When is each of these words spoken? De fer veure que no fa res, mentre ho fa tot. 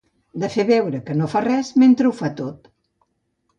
De 0.43 0.47
fer 0.53 0.63
veure 0.69 1.01
que 1.09 1.17
no 1.19 1.29
fa 1.35 1.43
res, 1.47 1.71
mentre 1.85 2.11
ho 2.11 2.17
fa 2.23 2.33
tot. 2.43 2.69